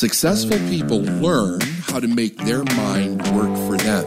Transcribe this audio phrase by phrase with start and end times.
[0.00, 4.06] Successful people learn how to make their mind work for them.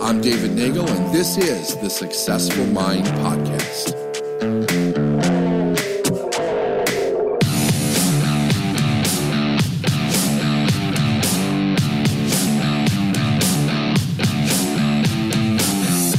[0.00, 3.92] I'm David Nagel, and this is the Successful Mind Podcast.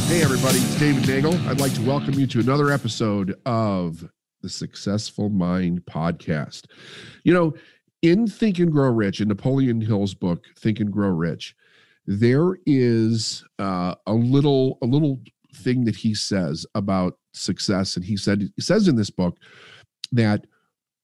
[0.07, 1.33] Hey, everybody, it's David Nagel.
[1.49, 4.07] I'd like to welcome you to another episode of
[4.43, 6.67] the Successful Mind Podcast.
[7.23, 7.55] You know,
[8.05, 11.55] in Think and Grow Rich, in Napoleon Hill's book, Think and Grow Rich,
[12.05, 15.19] there is uh, a little a little
[15.55, 19.37] thing that he says about success, and he said he says in this book
[20.11, 20.45] that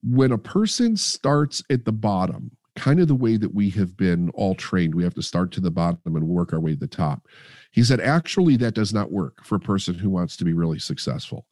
[0.03, 4.29] when a person starts at the bottom, kind of the way that we have been
[4.35, 6.87] all trained, we have to start to the bottom and work our way to the
[6.87, 7.27] top.
[7.71, 10.79] He said, actually, that does not work for a person who wants to be really
[10.79, 11.45] successful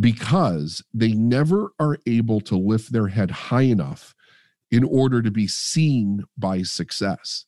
[0.00, 4.14] because they never are able to lift their head high enough
[4.72, 7.44] in order to be seen by success.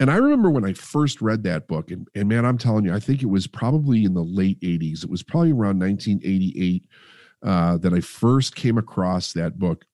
[0.00, 2.94] And I remember when I first read that book, and, and man, I'm telling you,
[2.94, 5.04] I think it was probably in the late 80s.
[5.04, 6.86] It was probably around 1988
[7.42, 9.84] uh, that I first came across that book.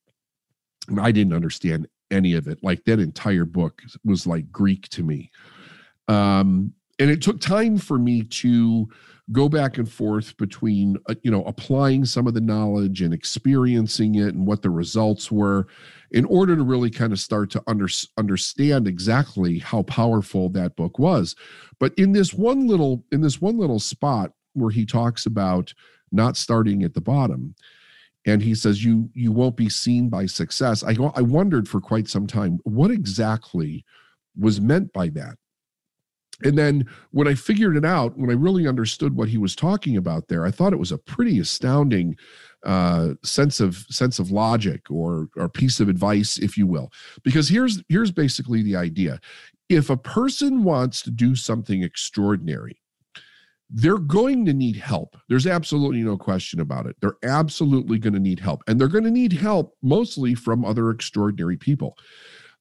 [0.89, 2.59] And I didn't understand any of it.
[2.63, 5.31] Like that entire book was like Greek to me.
[6.09, 8.89] Um, and it took time for me to
[9.33, 14.17] go back and forth between uh, you know applying some of the knowledge and experiencing
[14.17, 15.67] it and what the results were
[16.15, 20.99] in order to really kind of start to under, understand exactly how powerful that book
[20.99, 21.35] was.
[21.79, 25.75] But in this one little in this one little spot where he talks about
[26.13, 27.55] not starting at the bottom
[28.25, 32.07] and he says you you won't be seen by success i i wondered for quite
[32.07, 33.85] some time what exactly
[34.37, 35.37] was meant by that.
[36.43, 39.97] And then when I figured it out, when I really understood what he was talking
[39.97, 42.17] about there, I thought it was a pretty astounding
[42.65, 46.91] uh, sense of sense of logic or or piece of advice, if you will.
[47.23, 49.21] Because here's here's basically the idea:
[49.69, 52.81] if a person wants to do something extraordinary,
[53.71, 55.17] they're going to need help.
[55.29, 56.97] There's absolutely no question about it.
[57.01, 60.91] They're absolutely going to need help, and they're going to need help mostly from other
[60.91, 61.97] extraordinary people.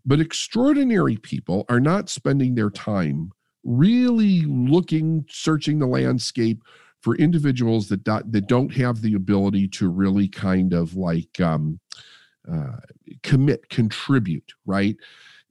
[0.06, 3.32] But extraordinary people are not spending their time
[3.64, 6.62] really looking, searching the landscape
[7.04, 11.80] for individuals that do, that don't have the ability to really kind of like um,
[12.52, 12.78] uh,
[13.24, 14.96] commit, contribute, right?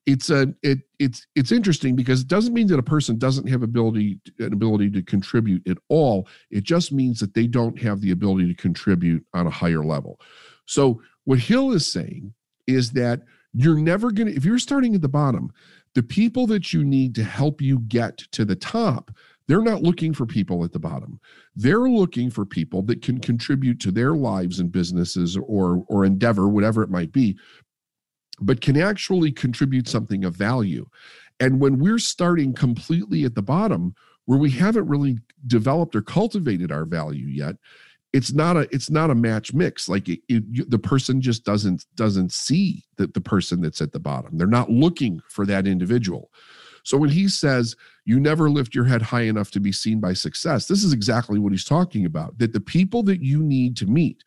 [0.05, 3.63] It's a it it's it's interesting because it doesn't mean that a person doesn't have
[3.63, 6.27] ability an ability to contribute at all.
[6.51, 10.19] It just means that they don't have the ability to contribute on a higher level.
[10.67, 12.35] So what Hill is saying
[12.67, 13.21] is that
[13.53, 15.53] you're never going to if you're starting at the bottom
[15.95, 19.11] the people that you need to help you get to the top
[19.49, 21.21] they're not looking for people at the bottom.
[21.57, 26.49] They're looking for people that can contribute to their lives and businesses or or endeavor
[26.49, 27.37] whatever it might be
[28.41, 30.87] but can actually contribute something of value.
[31.39, 33.95] And when we're starting completely at the bottom
[34.25, 37.57] where we haven't really developed or cultivated our value yet
[38.13, 39.89] it's not a it's not a match mix.
[39.89, 43.93] Like it, it, you, the person just doesn't doesn't see that the person that's at
[43.93, 44.37] the bottom.
[44.37, 46.31] They're not looking for that individual
[46.83, 50.13] so when he says you never lift your head high enough to be seen by
[50.13, 53.87] success this is exactly what he's talking about that the people that you need to
[53.87, 54.23] meet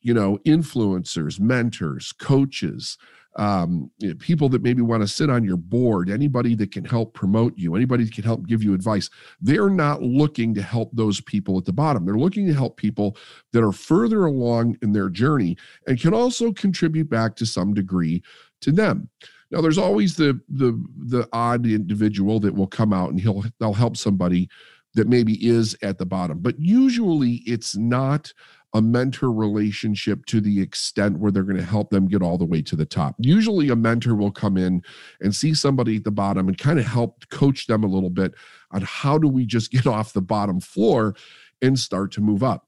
[0.00, 2.98] you know influencers mentors coaches
[3.36, 7.56] um, people that maybe want to sit on your board, anybody that can help promote
[7.56, 11.58] you, anybody that can help give you advice, they're not looking to help those people
[11.58, 12.04] at the bottom.
[12.04, 13.16] They're looking to help people
[13.52, 15.56] that are further along in their journey
[15.86, 18.22] and can also contribute back to some degree
[18.62, 19.10] to them.
[19.50, 23.72] Now, there's always the the the odd individual that will come out and he'll they'll
[23.72, 24.48] help somebody
[24.94, 28.32] that maybe is at the bottom, but usually it's not
[28.74, 32.44] a mentor relationship to the extent where they're going to help them get all the
[32.44, 33.14] way to the top.
[33.18, 34.82] Usually, a mentor will come in
[35.20, 38.34] and see somebody at the bottom and kind of help coach them a little bit
[38.72, 41.14] on how do we just get off the bottom floor
[41.62, 42.66] and start to move up.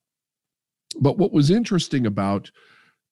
[1.00, 2.50] But what was interesting about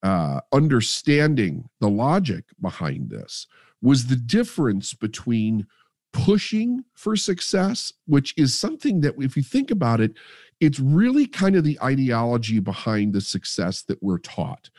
[0.02, 3.46] uh, understanding the logic behind this
[3.82, 5.66] was the difference between
[6.12, 10.12] pushing for success, which is something that, if you think about it,
[10.60, 14.70] it's really kind of the ideology behind the success that we're taught.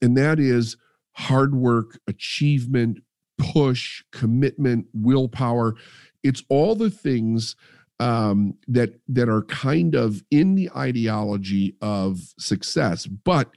[0.00, 0.76] And that is
[1.12, 2.98] hard work, achievement,
[3.38, 5.74] push, commitment, willpower.
[6.22, 7.56] It's all the things
[7.98, 13.06] um, that that are kind of in the ideology of success.
[13.06, 13.50] But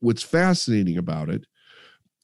[0.00, 1.46] what's fascinating about it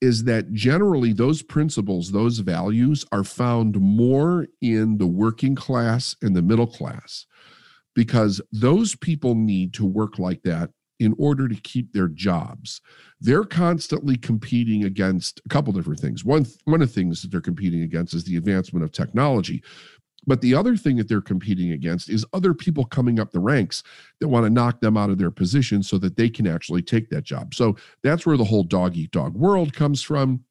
[0.01, 6.37] is that generally those principles, those values are found more in the working class and
[6.37, 7.27] the middle class
[7.95, 12.81] because those people need to work like that in order to keep their jobs.
[13.21, 16.25] They're constantly competing against a couple different things.
[16.25, 19.63] One one of the things that they're competing against is the advancement of technology.
[20.27, 23.83] But the other thing that they're competing against is other people coming up the ranks
[24.21, 27.11] that want to knock them out of their position so that they can actually take
[27.11, 27.55] that job.
[27.55, 30.45] So that's where the whole dog eat dog world comes from.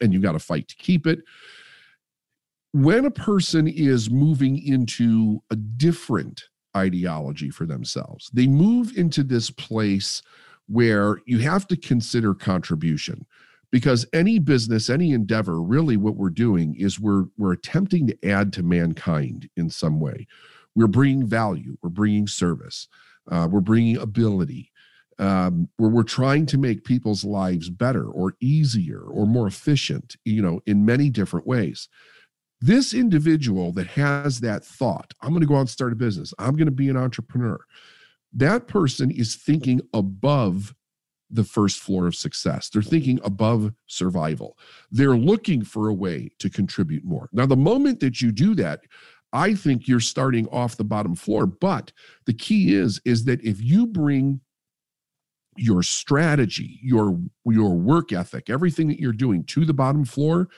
[0.00, 1.20] And you got to fight to keep it.
[2.72, 6.44] When a person is moving into a different
[6.76, 8.30] ideology for themselves.
[8.32, 10.22] They move into this place
[10.68, 13.26] where you have to consider contribution
[13.70, 18.52] because any business any endeavor really what we're doing is we're we're attempting to add
[18.52, 20.26] to mankind in some way.
[20.74, 22.88] We're bringing value we're bringing service
[23.30, 24.70] uh, we're bringing ability
[25.18, 30.42] um, where we're trying to make people's lives better or easier or more efficient you
[30.42, 31.88] know in many different ways.
[32.60, 36.32] This individual that has that thought, I'm going to go out and start a business,
[36.38, 37.58] I'm going to be an entrepreneur,
[38.32, 40.74] that person is thinking above
[41.30, 42.68] the first floor of success.
[42.68, 44.56] They're thinking above survival.
[44.90, 47.28] They're looking for a way to contribute more.
[47.32, 48.80] Now, the moment that you do that,
[49.32, 51.46] I think you're starting off the bottom floor.
[51.46, 51.92] But
[52.26, 54.40] the key is, is that if you bring
[55.56, 60.48] your strategy, your your work ethic, everything that you're doing to the bottom floor,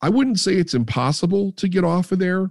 [0.00, 2.50] I wouldn't say it's impossible to get off of there,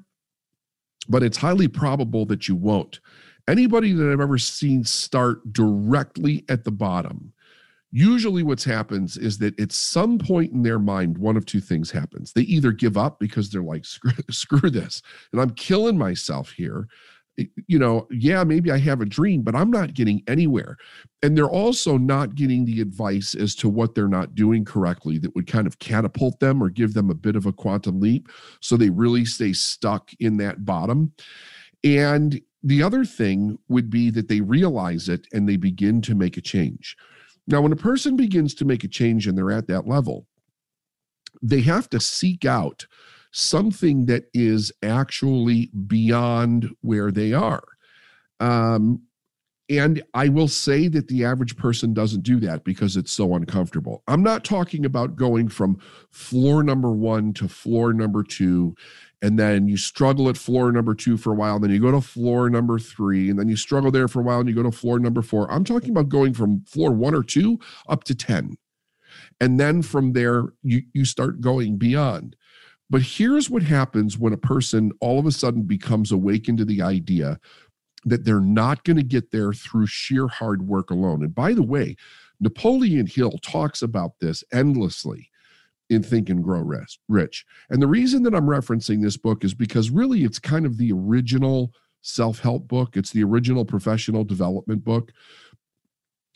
[1.08, 3.00] but it's highly probable that you won't.
[3.48, 7.34] Anybody that I've ever seen start directly at the bottom,
[7.92, 11.92] usually what's happens is that at some point in their mind, one of two things
[11.92, 12.34] happens.
[12.34, 15.02] They either give up because they're like, screw, screw this,
[15.32, 16.88] and I'm killing myself here
[17.68, 20.78] you know, yeah, maybe I have a dream, but I'm not getting anywhere.
[21.22, 25.36] And they're also not getting the advice as to what they're not doing correctly that
[25.36, 28.30] would kind of catapult them or give them a bit of a quantum leap.
[28.62, 31.12] So they really stay stuck in that bottom.
[31.84, 36.36] And the other thing would be that they realize it and they begin to make
[36.36, 36.98] a change.
[37.48, 40.26] Now, when a person begins to make a change and they're at that level,
[41.44, 42.88] they have to seek out
[43.32, 47.64] something that is actually beyond where they are.
[48.40, 49.04] Um,
[49.70, 54.04] and I will say that the average person doesn't do that because it's so uncomfortable.
[54.08, 55.80] I'm not talking about going from
[56.12, 58.76] floor number one to floor number two,
[59.26, 62.00] and then you struggle at floor number two for a while, then you go to
[62.00, 64.72] floor number three, and then you struggle there for a while, and you go to
[64.72, 65.52] floor number four.
[65.52, 68.56] I'm talking about going from floor one or two up to 10.
[69.42, 72.36] And then from there, you, you start going beyond.
[72.88, 76.84] But here's what happens when a person all of a sudden becomes awakened to the
[76.84, 77.40] idea
[78.04, 81.24] that they're not going to get there through sheer hard work alone.
[81.24, 81.96] And by the way,
[82.40, 85.32] Napoleon Hill talks about this endlessly
[85.90, 86.62] in Think and Grow
[87.08, 87.46] Rich.
[87.70, 90.92] And the reason that I'm referencing this book is because really it's kind of the
[90.92, 91.72] original
[92.02, 95.12] self help book, it's the original professional development book.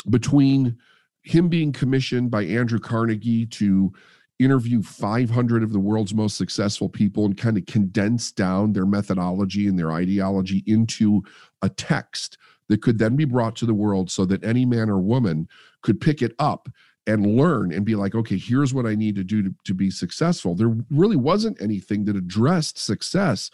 [0.09, 0.77] Between
[1.23, 3.91] him being commissioned by Andrew Carnegie to
[4.39, 9.67] interview 500 of the world's most successful people and kind of condense down their methodology
[9.67, 11.21] and their ideology into
[11.61, 12.37] a text
[12.69, 15.47] that could then be brought to the world so that any man or woman
[15.81, 16.69] could pick it up
[17.09, 19.89] and learn and be like, okay, here's what I need to do to, to be
[19.89, 20.53] successful.
[20.53, 23.49] There really wasn't anything that addressed success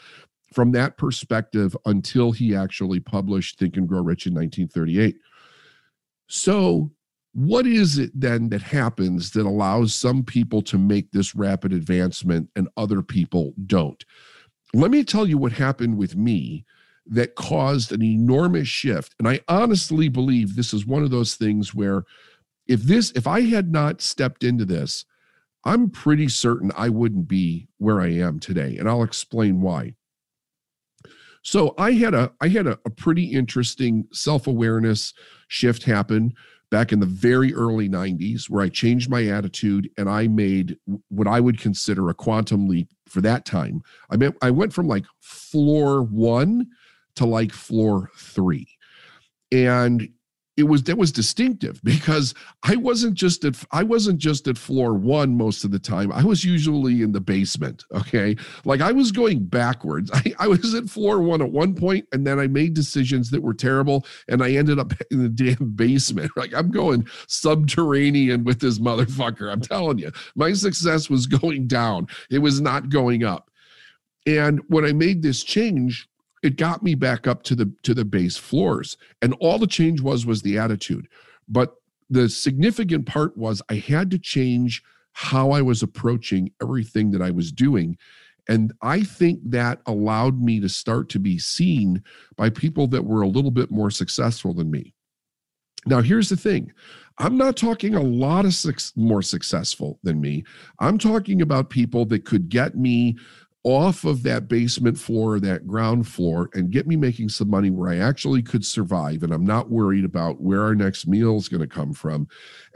[0.53, 5.15] from that perspective until he actually published Think and Grow Rich in 1938.
[6.27, 6.91] So
[7.33, 12.49] what is it then that happens that allows some people to make this rapid advancement
[12.55, 14.03] and other people don't?
[14.73, 16.65] Let me tell you what happened with me
[17.07, 19.15] that caused an enormous shift.
[19.19, 22.03] And I honestly believe this is one of those things where
[22.67, 25.05] if this if I had not stepped into this,
[25.63, 28.77] I'm pretty certain I wouldn't be where I am today.
[28.77, 29.95] And I'll explain why.
[31.41, 35.13] So I had a I had a, a pretty interesting self-awareness
[35.47, 36.33] shift happen
[36.71, 40.77] back in the very early 90s where I changed my attitude and I made
[41.09, 43.81] what I would consider a quantum leap for that time.
[44.09, 46.67] I mean, I went from like floor one
[47.15, 48.67] to like floor three.
[49.51, 50.09] And
[50.57, 52.33] it was that was distinctive because
[52.63, 56.11] I wasn't just at I wasn't just at floor one most of the time.
[56.11, 57.83] I was usually in the basement.
[57.93, 58.37] Okay.
[58.63, 60.09] Like I was going backwards.
[60.13, 63.41] I, I was at floor one at one point, and then I made decisions that
[63.41, 66.31] were terrible, and I ended up in the damn basement.
[66.45, 69.51] Like I'm going subterranean with this motherfucker.
[69.51, 72.07] I'm telling you, my success was going down.
[72.29, 73.49] It was not going up.
[74.27, 76.07] And when I made this change,
[76.45, 78.97] it got me back up to the to the base floors.
[79.21, 81.07] And all the change was was the attitude.
[81.47, 81.75] But
[82.09, 84.83] the significant part was i had to change
[85.13, 87.97] how i was approaching everything that i was doing.
[88.47, 92.03] And i think that allowed me to start to be seen
[92.35, 94.93] by people that were a little bit more successful than me.
[95.87, 96.71] Now, here's the thing.
[97.17, 98.55] I'm not talking a lot of
[98.95, 100.43] more successful than me.
[100.79, 103.17] I'm talking about people that could get me
[103.65, 107.91] off of that basement floor, that ground floor, and get me making some money where
[107.91, 109.23] I actually could survive.
[109.23, 112.27] And I'm not worried about where our next meal is going to come from.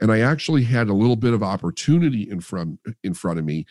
[0.01, 3.65] And I actually had a little bit of opportunity in front in front of me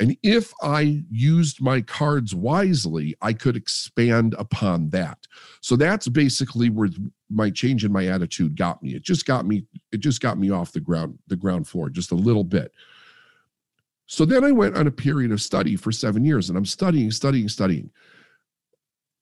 [0.00, 5.18] and if I used my cards wisely, I could expand upon that.
[5.60, 6.88] So that's basically where
[7.28, 8.94] my change in my attitude got me.
[8.94, 12.12] It just got me, it just got me off the ground, the ground floor just
[12.12, 12.72] a little bit.
[14.10, 17.12] So then I went on a period of study for seven years and I'm studying,
[17.12, 17.90] studying, studying.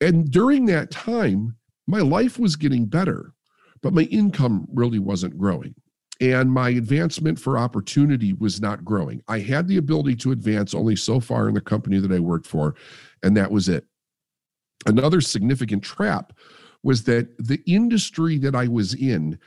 [0.01, 3.35] And during that time, my life was getting better,
[3.83, 5.75] but my income really wasn't growing
[6.21, 9.23] and my advancement for opportunity was not growing.
[9.29, 12.47] I had the ability to advance only so far in the company that I worked
[12.47, 12.75] for,
[13.23, 13.85] and that was it.
[14.87, 16.33] Another significant trap
[16.83, 19.39] was that the industry that I was in,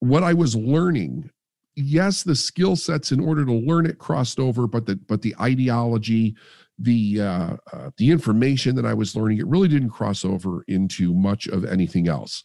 [0.00, 1.30] what I was learning,
[1.76, 5.34] yes, the skill sets in order to learn it crossed over, but the but the
[5.40, 6.34] ideology,
[6.78, 11.14] the uh, uh, the information that I was learning, it really didn't cross over into
[11.14, 12.42] much of anything else.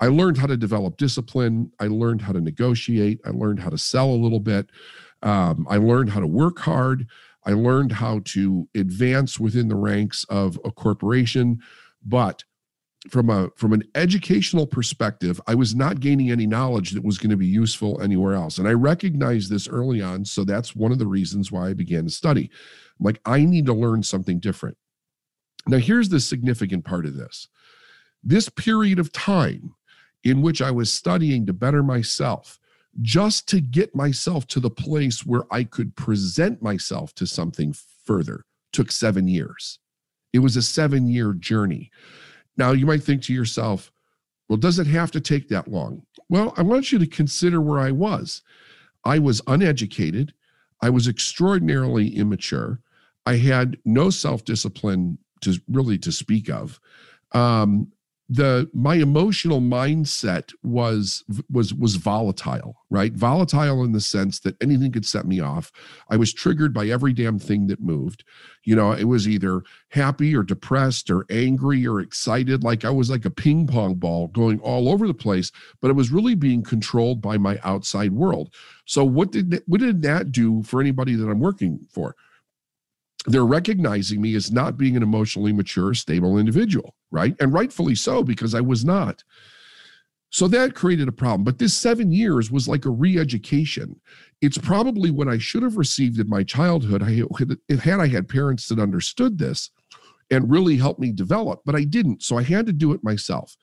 [0.00, 1.72] I learned how to develop discipline.
[1.80, 3.20] I learned how to negotiate.
[3.24, 4.70] I learned how to sell a little bit.
[5.22, 7.06] Um, I learned how to work hard.
[7.46, 11.60] I learned how to advance within the ranks of a corporation.
[12.04, 12.44] But
[13.10, 17.30] from a from an educational perspective, I was not gaining any knowledge that was going
[17.30, 18.58] to be useful anywhere else.
[18.58, 20.24] And I recognized this early on.
[20.24, 22.50] So that's one of the reasons why I began to study.
[22.98, 24.76] I'm like, I need to learn something different.
[25.66, 27.48] Now, here's the significant part of this.
[28.22, 29.74] This period of time
[30.22, 32.58] in which I was studying to better myself,
[33.02, 38.44] just to get myself to the place where I could present myself to something further,
[38.72, 39.78] took seven years.
[40.32, 41.90] It was a seven year journey.
[42.56, 43.90] Now, you might think to yourself,
[44.48, 46.02] well, does it have to take that long?
[46.28, 48.42] Well, I want you to consider where I was.
[49.04, 50.34] I was uneducated.
[50.82, 52.80] I was extraordinarily immature.
[53.26, 56.80] I had no self discipline to really to speak of.
[57.32, 57.90] Um,
[58.28, 63.12] the my emotional mindset was was was volatile right?
[63.12, 65.72] Volatile in the sense that anything could set me off.
[66.10, 68.22] I was triggered by every damn thing that moved.
[68.62, 72.62] You know it was either happy or depressed or angry or excited.
[72.62, 75.50] Like i was like a ping pong ball going all over the place
[75.80, 78.54] but it was really being controlled by my outside world.
[78.84, 82.14] So what did what did that do for anybody that i'm working for
[83.26, 87.34] they're recognizing me as not being an emotionally mature, stable individual, right?
[87.40, 89.22] And rightfully so, because I was not.
[90.30, 91.44] So that created a problem.
[91.44, 94.00] But this seven years was like a re education.
[94.40, 97.22] It's probably what I should have received in my childhood I
[97.82, 99.70] had, I had parents that understood this
[100.30, 102.22] and really helped me develop, but I didn't.
[102.22, 103.56] So I had to do it myself.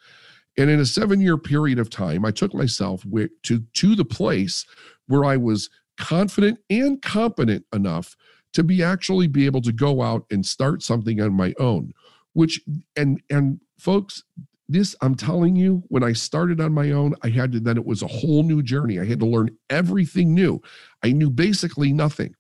[0.57, 3.03] And in a seven year period of time, I took myself
[3.43, 4.65] to, to the place
[5.07, 8.15] where I was confident and competent enough
[8.53, 11.93] to be actually be able to go out and start something on my own
[12.33, 12.61] which
[12.95, 14.23] and and folks
[14.69, 17.85] this i'm telling you when i started on my own i had to then it
[17.85, 18.99] was a whole new journey.
[18.99, 20.61] I had to learn everything new.
[21.03, 22.35] I knew basically nothing.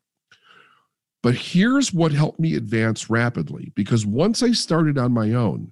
[1.23, 5.71] But here's what helped me advance rapidly because once i started on my own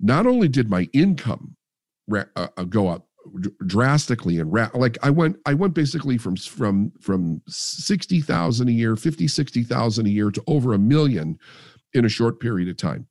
[0.00, 1.56] not only did my income
[2.14, 3.07] uh, uh, go up
[3.66, 8.96] drastically and ra- like I went I went basically from from from 60,000 a year,
[8.96, 11.38] 50 60,000 a year to over a million
[11.94, 13.06] in a short period of time.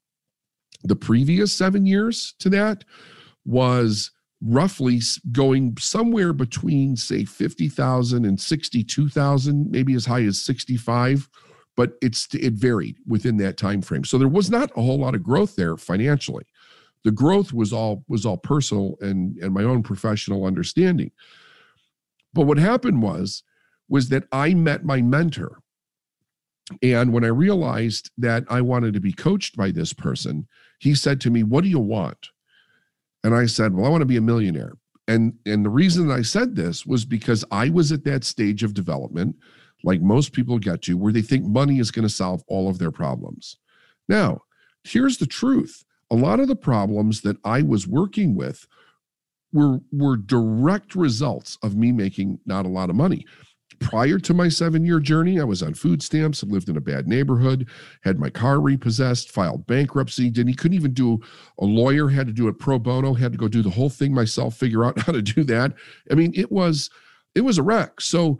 [0.84, 2.84] The previous 7 years to that
[3.46, 11.28] was roughly going somewhere between say 50,000 and 62,000, maybe as high as 65,
[11.76, 14.04] but it's it varied within that time frame.
[14.04, 16.46] So there was not a whole lot of growth there financially
[17.08, 21.10] the growth was all was all personal and and my own professional understanding.
[22.34, 23.44] But what happened was
[23.88, 25.62] was that i met my mentor.
[26.84, 30.50] And when i realized that i wanted to be coached by this person
[30.80, 32.28] he said to me what do you want?
[33.24, 34.74] And i said well i want to be a millionaire.
[35.08, 38.74] And and the reason i said this was because i was at that stage of
[38.74, 39.38] development
[39.86, 42.80] like most people get to where they think money is going to solve all of
[42.80, 43.56] their problems.
[44.10, 44.42] Now
[44.84, 48.68] here's the truth a lot of the problems that I was working with
[49.54, 53.26] were were direct results of me making not a lot of money.
[53.80, 57.08] Prior to my seven year journey, I was on food stamps, lived in a bad
[57.08, 57.68] neighborhood,
[58.04, 60.30] had my car repossessed, filed bankruptcy.
[60.30, 61.20] Didn't couldn't even do
[61.60, 64.14] a lawyer, had to do it pro bono, had to go do the whole thing
[64.14, 65.74] myself, figure out how to do that.
[66.12, 66.90] I mean, it was
[67.36, 68.02] it was a wreck.
[68.02, 68.40] So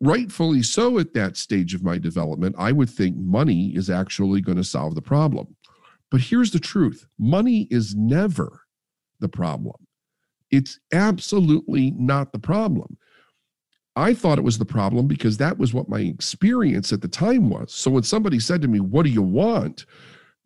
[0.00, 4.58] rightfully so at that stage of my development, I would think money is actually going
[4.58, 5.56] to solve the problem.
[6.10, 8.62] But here's the truth money is never
[9.20, 9.86] the problem.
[10.50, 12.96] It's absolutely not the problem.
[13.96, 17.50] I thought it was the problem because that was what my experience at the time
[17.50, 17.74] was.
[17.74, 19.86] So when somebody said to me, What do you want?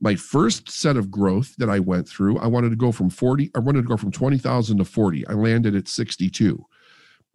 [0.00, 3.52] My first set of growth that I went through, I wanted to go from 40,
[3.54, 5.28] I wanted to go from 20,000 to 40.
[5.28, 6.64] I landed at 62.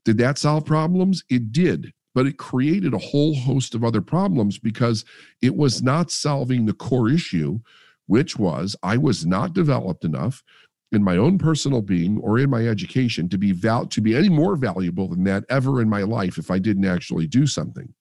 [0.04, 1.24] Did that solve problems?
[1.30, 5.06] It did, but it created a whole host of other problems because
[5.42, 7.60] it was not solving the core issue,
[8.08, 10.44] which was I was not developed enough
[10.92, 14.30] in my own personal being or in my education to be val- to be any
[14.30, 17.94] more valuable than that ever in my life if I didn't actually do something.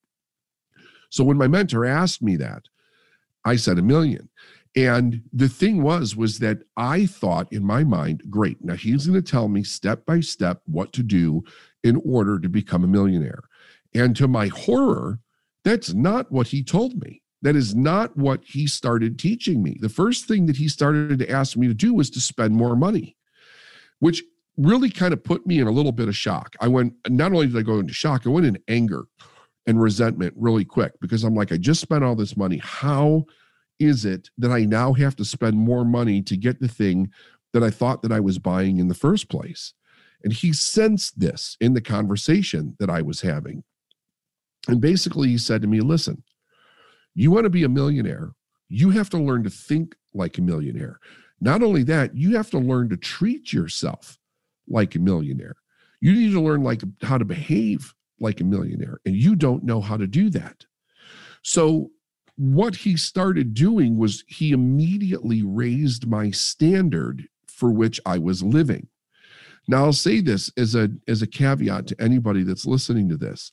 [1.10, 2.62] So when my mentor asked me that,
[3.44, 4.28] I said a million.
[4.76, 8.62] And the thing was was that I thought in my mind, great.
[8.62, 11.42] Now he's going to tell me step by step what to do
[11.82, 13.44] in order to become a millionaire.
[13.94, 15.20] And to my horror,
[15.64, 17.22] that's not what he told me.
[17.46, 19.76] That is not what he started teaching me.
[19.80, 22.74] The first thing that he started to ask me to do was to spend more
[22.74, 23.16] money,
[24.00, 24.24] which
[24.56, 26.56] really kind of put me in a little bit of shock.
[26.60, 29.04] I went, not only did I go into shock, I went in anger
[29.64, 32.58] and resentment really quick because I'm like, I just spent all this money.
[32.58, 33.26] How
[33.78, 37.12] is it that I now have to spend more money to get the thing
[37.52, 39.72] that I thought that I was buying in the first place?
[40.24, 43.62] And he sensed this in the conversation that I was having.
[44.66, 46.24] And basically, he said to me, Listen,
[47.16, 48.32] you want to be a millionaire,
[48.68, 51.00] you have to learn to think like a millionaire.
[51.40, 54.18] Not only that, you have to learn to treat yourself
[54.68, 55.56] like a millionaire.
[56.00, 59.80] You need to learn like how to behave like a millionaire, and you don't know
[59.80, 60.64] how to do that.
[61.42, 61.90] So
[62.36, 68.88] what he started doing was he immediately raised my standard for which I was living.
[69.68, 73.52] Now I'll say this as a as a caveat to anybody that's listening to this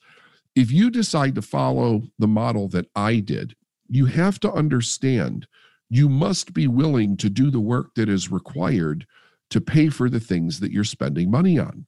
[0.56, 3.56] if you decide to follow the model that I did,
[3.88, 5.48] you have to understand
[5.90, 9.06] you must be willing to do the work that is required
[9.50, 11.86] to pay for the things that you're spending money on.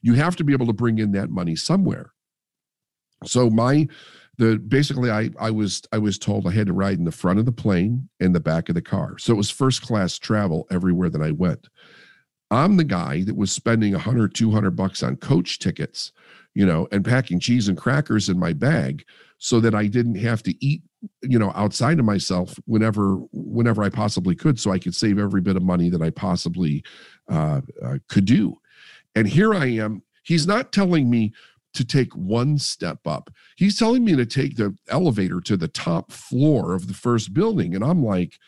[0.00, 2.12] You have to be able to bring in that money somewhere.
[3.24, 3.86] So my
[4.38, 7.38] the basically I I was I was told I had to ride in the front
[7.38, 9.18] of the plane and the back of the car.
[9.18, 11.68] So it was first class travel everywhere that I went.
[12.50, 16.12] I'm the guy that was spending 100 200 bucks on coach tickets
[16.54, 19.04] you know, and packing cheese and crackers in my bag
[19.38, 20.82] so that I didn't have to eat,
[21.22, 25.40] you know, outside of myself whenever whenever I possibly could, so I could save every
[25.40, 26.84] bit of money that I possibly
[27.28, 28.56] uh, uh, could do.
[29.14, 30.02] And here I am.
[30.22, 31.32] He's not telling me
[31.74, 33.30] to take one step up.
[33.56, 37.74] He's telling me to take the elevator to the top floor of the first building,
[37.74, 38.38] and I'm like,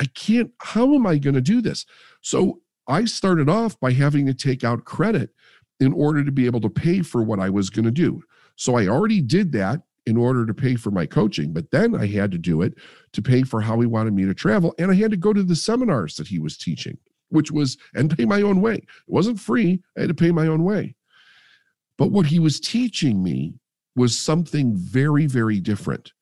[0.00, 0.52] I can't.
[0.60, 1.84] How am I going to do this?
[2.22, 5.30] So I started off by having to take out credit
[5.80, 8.22] in order to be able to pay for what I was going to do.
[8.56, 12.06] So I already did that in order to pay for my coaching, but then I
[12.06, 12.74] had to do it
[13.12, 14.74] to pay for how he wanted me to travel.
[14.78, 16.96] And I had to go to the seminars that he was teaching,
[17.28, 18.76] which was, and pay my own way.
[18.76, 20.94] It wasn't free, I had to pay my own way.
[21.98, 23.54] But what he was teaching me
[23.94, 26.12] was something very, very different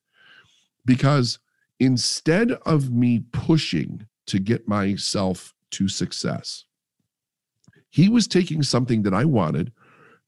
[0.85, 1.39] because
[1.79, 6.65] instead of me pushing to get myself to success,
[7.97, 9.73] he was taking something that I wanted,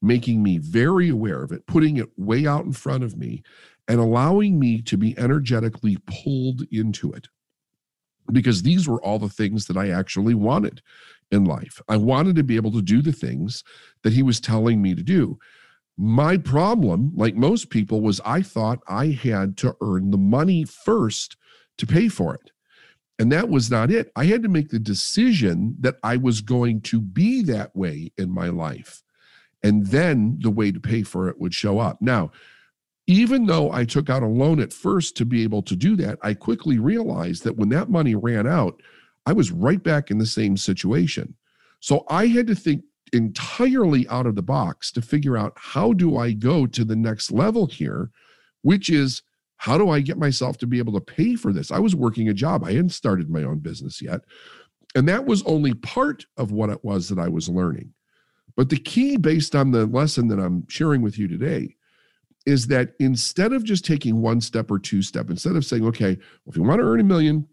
[0.00, 3.42] making me very aware of it, putting it way out in front of me,
[3.86, 7.28] and allowing me to be energetically pulled into it.
[8.32, 10.80] Because these were all the things that I actually wanted
[11.30, 11.78] in life.
[11.90, 13.62] I wanted to be able to do the things
[14.02, 15.38] that he was telling me to do.
[15.98, 21.36] My problem, like most people, was I thought I had to earn the money first
[21.76, 22.50] to pay for it.
[23.18, 24.12] And that was not it.
[24.14, 28.30] I had to make the decision that I was going to be that way in
[28.30, 29.02] my life.
[29.62, 32.00] And then the way to pay for it would show up.
[32.00, 32.30] Now,
[33.08, 36.18] even though I took out a loan at first to be able to do that,
[36.22, 38.80] I quickly realized that when that money ran out,
[39.26, 41.34] I was right back in the same situation.
[41.80, 46.18] So I had to think entirely out of the box to figure out how do
[46.18, 48.10] I go to the next level here,
[48.62, 49.22] which is
[49.58, 51.70] how do I get myself to be able to pay for this?
[51.70, 54.20] I was working a job, I hadn't started my own business yet.
[54.94, 57.92] And that was only part of what it was that I was learning.
[58.56, 61.76] But the key, based on the lesson that I'm sharing with you today,
[62.46, 66.16] is that instead of just taking one step or two step, instead of saying, okay,
[66.16, 67.46] well, if you want to earn a million,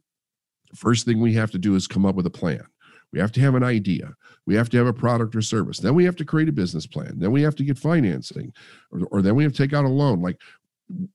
[0.73, 2.65] first thing we have to do is come up with a plan.
[3.11, 4.13] We have to have an idea.
[4.45, 5.79] We have to have a product or service.
[5.79, 7.13] Then we have to create a business plan.
[7.17, 8.53] Then we have to get financing,
[8.91, 10.21] or, or then we have to take out a loan.
[10.21, 10.39] Like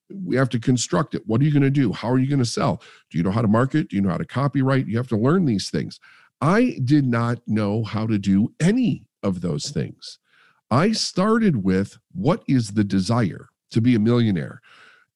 [0.08, 1.22] we have to construct it.
[1.26, 1.92] What are you going to do?
[1.92, 2.82] How are you going to sell?
[3.10, 3.88] Do you know how to market?
[3.88, 4.86] Do you know how to copyright?
[4.86, 6.00] You have to learn these things.
[6.40, 10.18] I did not know how to do any of those things.
[10.70, 14.60] I started with what is the desire to be a millionaire?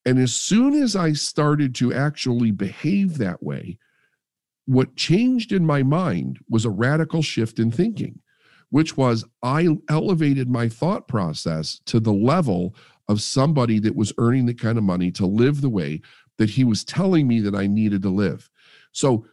[0.05, 3.79] And as soon as I started to actually behave that way,
[4.65, 8.19] what changed in my mind was a radical shift in thinking.
[8.69, 12.75] Which was I elevated my thought process to the level
[13.07, 16.01] of somebody that was earning the kind of money to live the way
[16.37, 18.49] that he was telling me that I needed to live.
[18.91, 19.25] So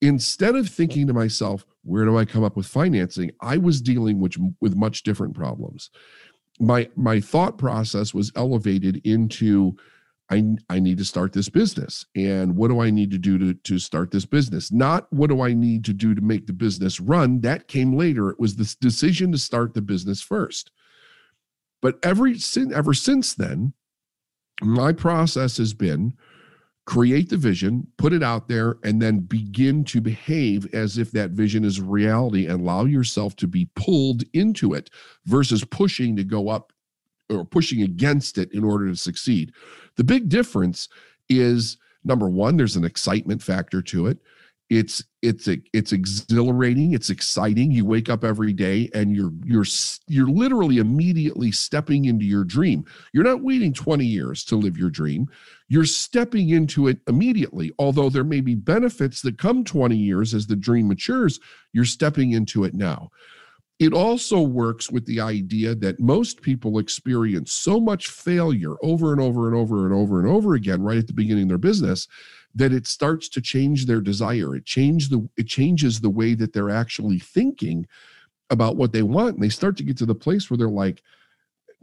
[0.00, 3.32] instead of thinking to myself, where do I come up with financing?
[3.40, 5.90] I was dealing with, with much different problems.
[6.58, 9.76] My my thought process was elevated into
[10.30, 12.04] I, I need to start this business.
[12.16, 14.72] And what do I need to do to, to start this business?
[14.72, 17.40] Not what do I need to do to make the business run?
[17.42, 18.30] That came later.
[18.30, 20.72] It was this decision to start the business first.
[21.80, 22.36] But every
[22.74, 23.74] ever since then,
[24.62, 26.14] my process has been
[26.86, 31.32] create the vision, put it out there, and then begin to behave as if that
[31.32, 34.88] vision is reality and allow yourself to be pulled into it
[35.26, 36.72] versus pushing to go up
[37.30, 39.52] or pushing against it in order to succeed.
[39.96, 40.88] The big difference
[41.28, 44.18] is number one, there's an excitement factor to it.
[44.68, 47.70] It's it's it's exhilarating, it's exciting.
[47.70, 49.64] You wake up every day and you're you're
[50.08, 52.84] you're literally immediately stepping into your dream.
[53.12, 55.28] You're not waiting 20 years to live your dream.
[55.68, 57.72] You're stepping into it immediately.
[57.78, 61.38] Although there may be benefits that come 20 years as the dream matures,
[61.72, 63.10] you're stepping into it now.
[63.78, 69.20] It also works with the idea that most people experience so much failure over and
[69.20, 72.08] over and over and over and over again right at the beginning of their business
[72.54, 74.56] that it starts to change their desire.
[74.56, 77.86] It the it changes the way that they're actually thinking
[78.48, 81.02] about what they want and they start to get to the place where they're like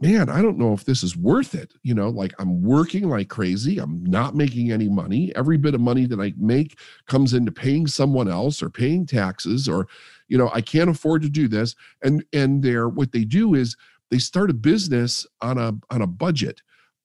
[0.00, 1.72] man, I don't know if this is worth it.
[1.82, 3.78] You know, like I'm working like crazy.
[3.78, 5.32] I'm not making any money.
[5.36, 9.68] Every bit of money that I make comes into paying someone else or paying taxes
[9.68, 9.86] or,
[10.28, 11.74] you know, I can't afford to do this.
[12.02, 13.76] And and they're what they do is
[14.10, 16.60] they start a business on a on a budget,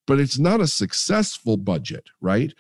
[0.07, 2.53] but it's not a successful budget, right?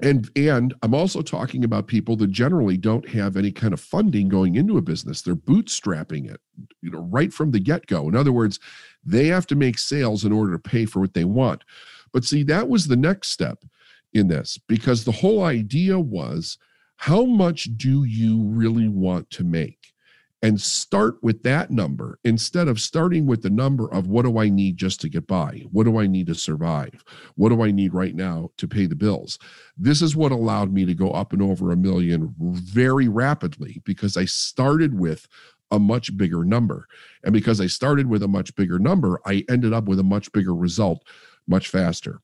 [0.00, 4.28] And and i'm also talking about people that generally don't have any kind of funding
[4.28, 5.22] going into a business.
[5.22, 6.40] They're bootstrapping it
[6.82, 8.08] you know right from the get-go.
[8.08, 8.60] In other words
[9.04, 11.64] they have to make sales in order to pay for what they want.
[12.12, 13.64] But see that was the next step
[14.12, 16.58] in this because the whole idea was
[16.96, 19.92] how much do you really want to make
[20.42, 24.48] and start with that number instead of starting with the number of what do I
[24.48, 25.64] need just to get by?
[25.70, 27.04] What do I need to survive?
[27.34, 29.38] What do I need right now to pay the bills?
[29.76, 34.16] This is what allowed me to go up and over a million very rapidly because
[34.16, 35.26] I started with
[35.70, 36.86] a much bigger number.
[37.24, 40.30] And because I started with a much bigger number, I ended up with a much
[40.32, 41.04] bigger result
[41.46, 42.20] much faster.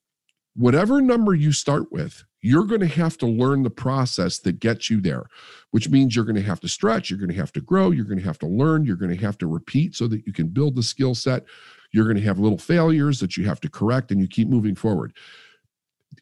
[0.54, 4.90] Whatever number you start with, you're going to have to learn the process that gets
[4.90, 5.24] you there,
[5.70, 8.04] which means you're going to have to stretch, you're going to have to grow, you're
[8.04, 10.48] going to have to learn, you're going to have to repeat so that you can
[10.48, 11.46] build the skill set.
[11.90, 14.74] You're going to have little failures that you have to correct and you keep moving
[14.74, 15.16] forward.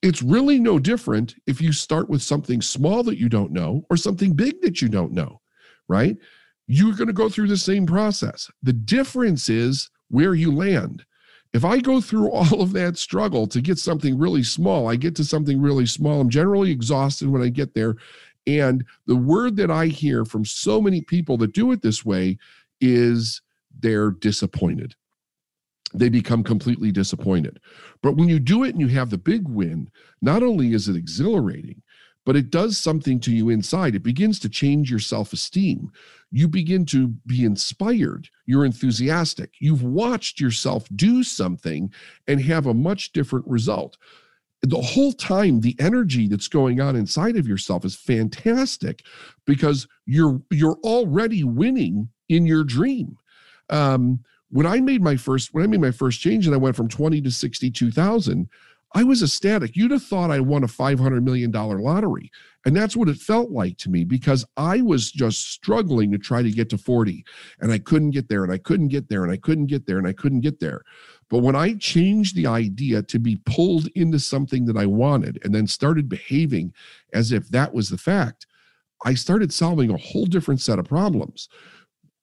[0.00, 3.96] It's really no different if you start with something small that you don't know or
[3.96, 5.40] something big that you don't know,
[5.88, 6.16] right?
[6.68, 8.48] You're going to go through the same process.
[8.62, 11.04] The difference is where you land
[11.52, 15.14] if I go through all of that struggle to get something really small, I get
[15.16, 16.20] to something really small.
[16.20, 17.96] I'm generally exhausted when I get there.
[18.46, 22.38] And the word that I hear from so many people that do it this way
[22.80, 23.40] is
[23.78, 24.94] they're disappointed.
[25.94, 27.60] They become completely disappointed.
[28.02, 30.96] But when you do it and you have the big win, not only is it
[30.96, 31.82] exhilarating,
[32.24, 33.94] but it does something to you inside.
[33.94, 35.90] It begins to change your self esteem.
[36.32, 38.28] You begin to be inspired.
[38.46, 39.52] You're enthusiastic.
[39.60, 41.92] You've watched yourself do something
[42.26, 43.98] and have a much different result.
[44.62, 49.04] The whole time, the energy that's going on inside of yourself is fantastic
[49.44, 53.18] because you're you're already winning in your dream.
[53.68, 56.76] Um, when I made my first when I made my first change and I went
[56.76, 58.48] from 20 to 62,000,
[58.94, 59.74] I was ecstatic.
[59.74, 62.30] You'd have thought I won a $500 million lottery.
[62.64, 66.42] And that's what it felt like to me because I was just struggling to try
[66.42, 67.24] to get to 40
[67.60, 69.98] and I couldn't get there and I couldn't get there and I couldn't get there
[69.98, 70.82] and I couldn't get there.
[71.28, 75.54] But when I changed the idea to be pulled into something that I wanted and
[75.54, 76.72] then started behaving
[77.12, 78.46] as if that was the fact,
[79.04, 81.48] I started solving a whole different set of problems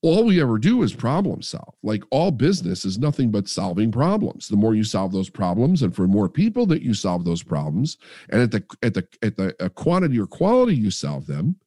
[0.02, 1.76] all we ever do is problem solve.
[1.84, 4.48] Like all business is nothing but solving problems.
[4.48, 7.98] The more you solve those problems, and for more people that you solve those problems,
[8.30, 11.58] and at the at the at the uh, quantity or quality you solve them,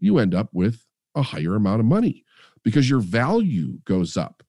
[0.00, 2.24] you end up with a higher amount of money
[2.64, 4.42] because your value goes up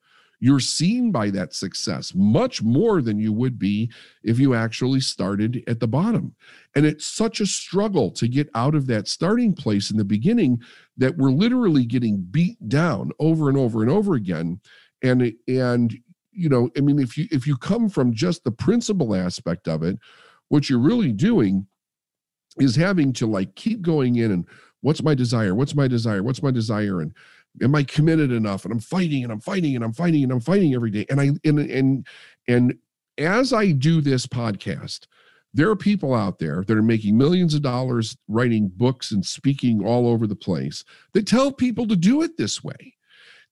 [0.43, 3.89] you're seen by that success much more than you would be
[4.23, 6.35] if you actually started at the bottom.
[6.75, 10.61] And it's such a struggle to get out of that starting place in the beginning
[10.97, 14.59] that we're literally getting beat down over and over and over again.
[15.01, 15.97] And and
[16.33, 19.81] you know, I mean, if you if you come from just the principal aspect of
[19.81, 19.97] it,
[20.49, 21.67] what you're really doing
[22.59, 24.45] is having to like keep going in and
[24.81, 27.13] what's my desire what's my desire what's my desire and
[27.61, 28.63] am I committed enough?
[28.65, 31.05] And I'm fighting and I'm fighting and I'm fighting and I'm fighting every day.
[31.09, 32.07] And I and and
[32.47, 32.77] and
[33.17, 35.07] as I do this podcast,
[35.53, 39.85] there are people out there that are making millions of dollars writing books and speaking
[39.85, 42.95] all over the place that tell people to do it this way.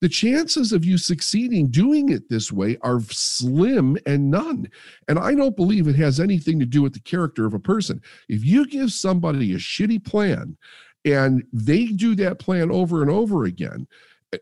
[0.02, 4.68] The chances of you succeeding doing it this way are slim and none.
[5.08, 8.02] And I don't believe it has anything to do with the character of a person.
[8.28, 10.58] If you give somebody a shitty plan
[11.06, 13.88] and they do that plan over and over again,
[14.34, 14.38] eh,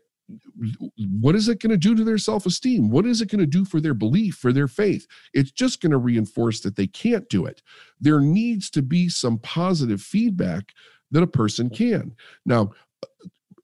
[1.20, 2.90] what is it going to do to their self esteem?
[2.90, 5.06] What is it going to do for their belief, for their faith?
[5.32, 7.62] It's just going to reinforce that they can't do it.
[8.00, 10.72] There needs to be some positive feedback
[11.10, 12.14] that a person can.
[12.44, 12.70] Now,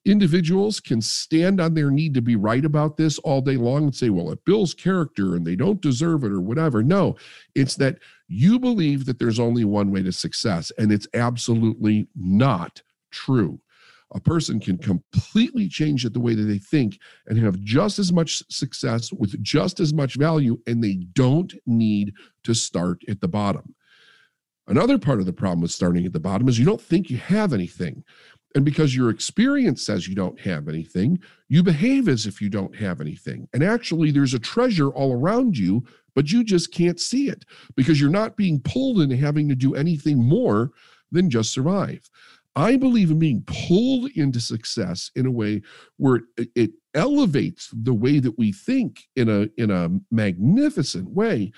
[0.06, 3.94] individuals can stand on their need to be right about this all day long and
[3.94, 6.82] say, well, it builds character and they don't deserve it or whatever.
[6.82, 7.16] No,
[7.54, 12.82] it's that you believe that there's only one way to success, and it's absolutely not
[13.10, 13.60] true
[14.14, 18.12] a person can completely change it the way that they think and have just as
[18.12, 22.12] much success with just as much value, and they don't need
[22.44, 23.74] to start at the bottom.
[24.68, 27.18] Another part of the problem with starting at the bottom is you don't think you
[27.18, 28.02] have anything.
[28.54, 32.74] And because your experience says you don't have anything, you behave as if you don't
[32.76, 33.48] have anything.
[33.52, 37.44] And actually, there's a treasure all around you, but you just can't see it
[37.76, 40.70] because you're not being pulled into having to do anything more
[41.12, 42.08] than just survive.
[42.56, 45.60] I believe in being pulled into success in a way
[45.98, 51.52] where it, it elevates the way that we think in a in a magnificent way,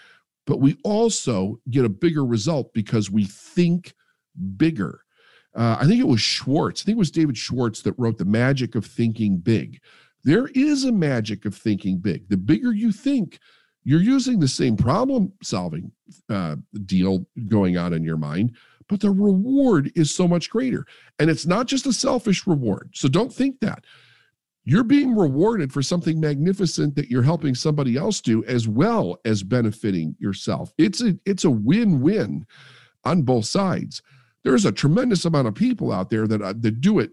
[0.44, 3.94] but we also get a bigger result because we think
[4.56, 5.02] bigger.
[5.58, 6.82] Uh, I think it was Schwartz.
[6.82, 9.80] I think it was David Schwartz that wrote The Magic of Thinking Big.
[10.24, 12.28] There is a magic of thinking big.
[12.28, 13.38] The bigger you think,
[13.84, 15.90] you're using the same problem solving
[16.28, 18.56] uh, deal going on in your mind,
[18.88, 20.84] but the reward is so much greater.
[21.18, 22.90] And it's not just a selfish reward.
[22.94, 23.84] So don't think that.
[24.64, 29.42] You're being rewarded for something magnificent that you're helping somebody else do as well as
[29.42, 30.74] benefiting yourself.
[30.76, 32.44] It's a it's a win-win
[33.04, 34.02] on both sides.
[34.44, 37.10] There's a tremendous amount of people out there that uh, that do it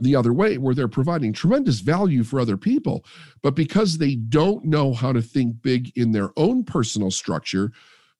[0.00, 3.04] the other way where they're providing tremendous value for other people
[3.42, 7.70] but because they don't know how to think big in their own personal structure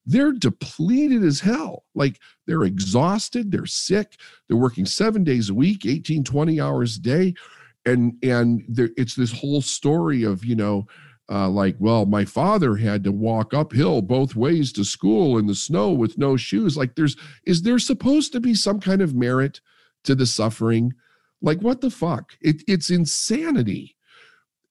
[0.05, 1.83] they're depleted as hell.
[1.95, 7.01] Like they're exhausted, they're sick, they're working seven days a week, 18, 20 hours a
[7.01, 7.33] day.
[7.85, 10.87] And and there, it's this whole story of, you know,
[11.29, 15.55] uh, like, well, my father had to walk uphill both ways to school in the
[15.55, 16.77] snow with no shoes.
[16.77, 19.59] Like, there's is there supposed to be some kind of merit
[20.03, 20.93] to the suffering?
[21.41, 22.33] Like, what the fuck?
[22.41, 23.94] It, it's insanity.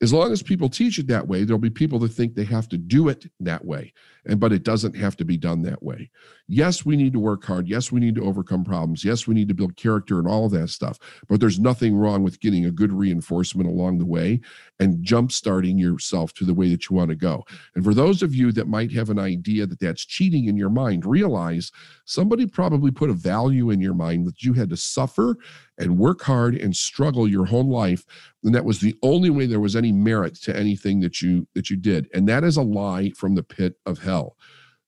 [0.05, 2.69] As long as people teach it that way, there'll be people that think they have
[2.69, 3.95] to do it that way
[4.27, 6.11] and but it doesn't have to be done that way.
[6.47, 7.67] Yes we need to work hard.
[7.67, 9.03] Yes we need to overcome problems.
[9.03, 12.23] Yes we need to build character and all of that stuff but there's nothing wrong
[12.23, 14.43] with getting a good reinforcement along the way
[14.79, 17.43] and jump starting yourself to the way that you want to go.
[17.75, 20.69] And for those of you that might have an idea that that's cheating in your
[20.69, 21.73] mind realize
[22.05, 25.39] somebody probably put a value in your mind that you had to suffer
[25.79, 28.05] and work hard and struggle your whole life
[28.45, 31.71] and that was the only way there was any merit to anything that you that
[31.71, 34.37] you did and that is a lie from the pit of hell.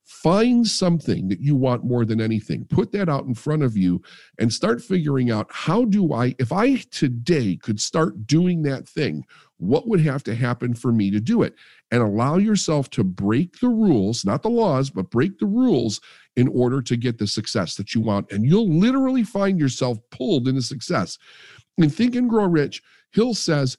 [0.06, 2.64] Find something that you want more than anything.
[2.66, 4.00] Put that out in front of you
[4.38, 9.24] and start figuring out how do I, if I today could start doing that thing,
[9.56, 11.54] what would have to happen for me to do it?
[11.90, 16.00] And allow yourself to break the rules, not the laws, but break the rules
[16.36, 18.30] in order to get the success that you want.
[18.30, 21.18] And you'll literally find yourself pulled into success.
[21.78, 23.76] In Think and Grow Rich, Hill says,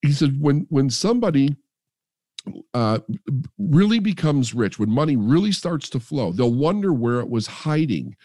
[0.00, 1.54] he said, when when somebody
[2.74, 2.98] uh,
[3.58, 8.16] really becomes rich, when money really starts to flow, they'll wonder where it was hiding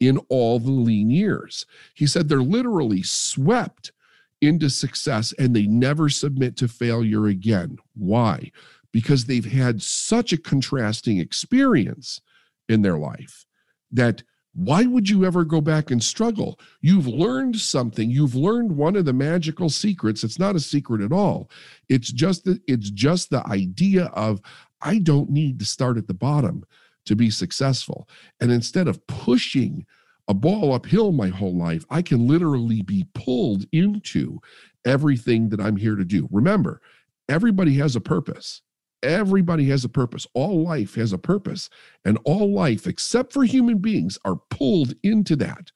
[0.00, 1.66] in all the lean years.
[1.94, 3.92] He said they're literally swept
[4.40, 7.76] into success and they never submit to failure again.
[7.94, 8.50] Why?
[8.92, 12.20] Because they've had such a contrasting experience
[12.68, 13.44] in their life
[13.92, 14.22] that
[14.54, 16.58] why would you ever go back and struggle?
[16.80, 18.10] You've learned something.
[18.10, 20.24] You've learned one of the magical secrets.
[20.24, 21.50] It's not a secret at all.
[21.88, 24.40] It's just the, it's just the idea of
[24.82, 26.64] I don't need to start at the bottom
[27.06, 28.08] to be successful.
[28.40, 29.86] And instead of pushing
[30.26, 34.40] a ball uphill my whole life, I can literally be pulled into
[34.84, 36.28] everything that I'm here to do.
[36.30, 36.80] Remember,
[37.28, 38.62] everybody has a purpose.
[39.02, 40.26] Everybody has a purpose.
[40.34, 41.70] All life has a purpose.
[42.04, 45.72] And all life, except for human beings, are pulled into that.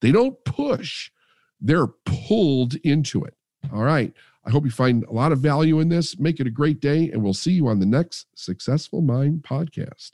[0.00, 1.10] They don't push,
[1.60, 3.34] they're pulled into it.
[3.72, 4.12] All right.
[4.44, 6.18] I hope you find a lot of value in this.
[6.18, 10.12] Make it a great day, and we'll see you on the next Successful Mind podcast.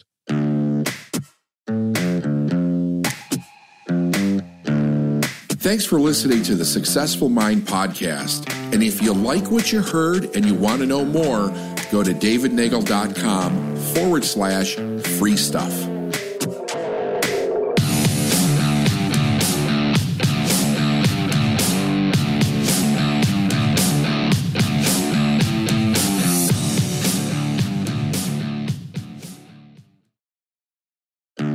[5.64, 8.52] Thanks for listening to the Successful Mind podcast.
[8.72, 11.52] And if you like what you heard and you want to know more,
[11.94, 14.74] go to davidnagel.com forward slash
[15.16, 15.93] free stuff.